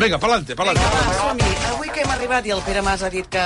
[0.00, 0.80] Vinga, pa'lante, pa'lante.
[0.80, 1.48] Vinga, va, som-hi.
[1.74, 3.42] Avui que hem arribat i el Pere Mas ha dit que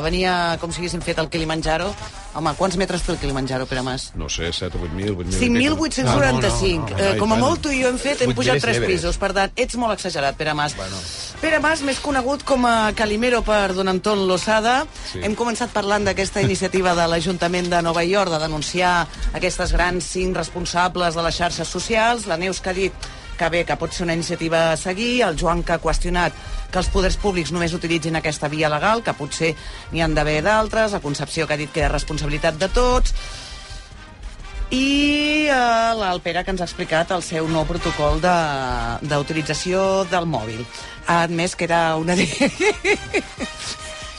[0.00, 1.90] venia com si haguéssim fet el Kilimanjaro.
[2.32, 4.06] Home, quants metres té el Kilimanjaro, Pere Mas?
[4.16, 5.36] No sé, 7 o 8.000, 8.000...
[5.76, 6.96] 5.845.
[6.96, 9.02] Eh, com a molt tu i jo hem fet, hem 8.000 pujat és tres Everest.
[9.02, 9.20] pisos.
[9.20, 10.78] Per tant, ets molt exagerat, Pere Mas.
[11.44, 14.86] Pere Mas, més conegut com a Calimero per Don Anton Losada.
[15.12, 15.20] Sí.
[15.20, 19.02] Hem començat parlant d'aquesta iniciativa de l'Ajuntament de Nova York de denunciar
[19.36, 22.24] aquestes grans cinc responsables de les xarxes socials.
[22.32, 25.38] La Neus que ha dit que bé, que pot ser una iniciativa a seguir, el
[25.40, 26.32] Joan que ha qüestionat
[26.72, 29.54] que els poders públics només utilitzin aquesta via legal, que potser
[29.92, 33.12] n'hi han d'haver d'altres, la Concepció que ha dit que és responsabilitat de tots,
[34.72, 40.10] i eh, el Pere que ens ha explicat el seu nou protocol de- d'utilització de,
[40.14, 40.62] del mòbil.
[41.06, 42.16] Ha admès que era una...
[42.16, 42.24] de-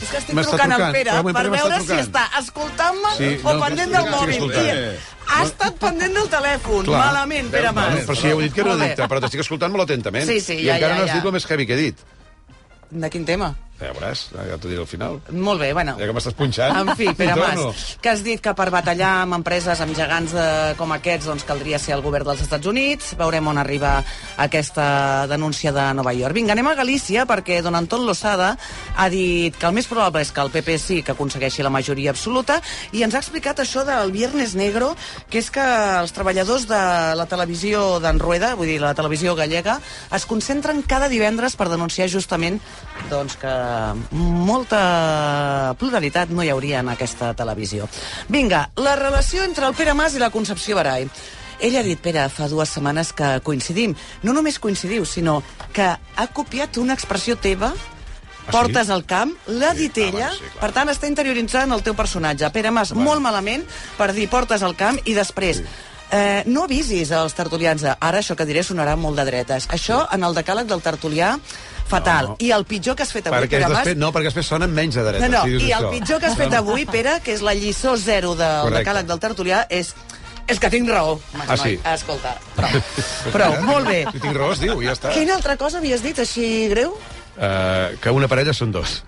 [0.03, 0.95] És que estic M'està trucant al trucant.
[0.97, 2.01] Pere per veure si trucant.
[2.03, 4.41] està escoltant-me Sí, o no, pendent del mòbil.
[5.33, 6.85] I ha estat pendent del telèfon.
[6.85, 6.99] Clar.
[7.07, 8.05] Malament, Pere No, Mas.
[8.05, 10.27] però si ja heu dit que era addicte, però t'estic escoltant molt atentament.
[10.29, 11.15] Sí, sí, I ja, encara ja, no has ja.
[11.19, 12.03] dit el més heavy que he dit.
[12.91, 13.55] De quin tema?
[13.81, 15.17] Ja veuràs, ja t'ho diré al final.
[15.33, 15.95] Molt bé, bueno.
[15.97, 16.75] Ja que m'estàs punxant.
[16.77, 20.45] En fi, Pere Mas, que has dit que per batallar amb empreses, amb gegants de,
[20.79, 23.15] com aquests, doncs caldria ser el govern dels Estats Units.
[23.19, 23.95] Veurem on arriba
[24.37, 26.37] aquesta denúncia de Nova York.
[26.37, 28.53] Vinga, anem a Galícia, perquè don Anton Losada
[28.95, 32.13] ha dit que el més probable és que el PP sí que aconsegueixi la majoria
[32.13, 32.59] absoluta
[32.93, 34.93] i ens ha explicat això del Viernes Negro,
[35.33, 35.65] que és que
[35.99, 36.83] els treballadors de
[37.17, 39.79] la televisió d'en Rueda, vull dir, la televisió gallega,
[40.13, 42.61] es concentren cada divendres per denunciar justament
[43.09, 43.51] doncs, que
[44.11, 47.87] molta pluralitat no hi hauria en aquesta televisió.
[48.29, 51.07] Vinga, la relació entre el Pere Mas i la Concepció Barai.
[51.63, 53.95] Ell ha dit, Pere, fa dues setmanes que coincidim.
[54.23, 55.41] No només coincidiu, sinó
[55.73, 57.71] que ha copiat una expressió teva
[58.51, 60.59] portes al camp, l'ha dit ah, ella, bueno, sí, clar.
[60.59, 62.49] per tant està interioritzant el teu personatge.
[62.51, 63.63] Pere Mas, molt malament
[63.97, 65.63] per dir portes al camp i després
[66.13, 69.65] Eh, no avisis als tertulians de, ara això que diré sonarà molt de dretes.
[69.73, 71.31] Això, en el decàleg del tertulià,
[71.93, 72.31] fatal.
[72.33, 72.37] No.
[72.41, 73.93] I el pitjor que has fet avui, Perquè Pere Mas...
[74.01, 75.29] no, perquè després sonen menys de dreta.
[75.29, 75.93] No, no, si i el això.
[75.93, 78.81] pitjor que has fet avui, Pere, que és la lliçó zero del Correcte.
[78.83, 79.93] decàleg del tertulià, és
[80.45, 81.13] és que tinc raó.
[81.47, 81.77] Ah, sí?
[81.87, 82.81] Escolta, prou.
[83.31, 84.01] prou, molt bé.
[84.11, 85.13] Si tinc raó, es diu, ja està.
[85.15, 86.97] Quina altra cosa havies dit així greu?
[87.33, 88.99] Uh, que una parella són dos.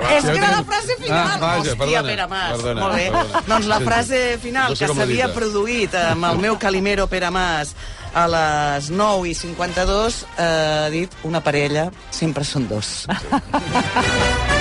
[0.00, 1.18] Vinga, és ja que era la frase final.
[1.28, 2.50] Ah, vaja, Hòstia, perdona, Pere Mas.
[2.56, 3.10] perdona, Molt bé.
[3.10, 3.42] perdona.
[3.46, 5.34] Doncs la frase final No sé que s'havia dita.
[5.38, 7.74] produït amb el meu Calimero Pere Mas
[8.14, 10.42] a les 9 i 52 eh,
[10.86, 13.06] ha dit una parella sempre són dos.
[13.06, 14.53] Sí.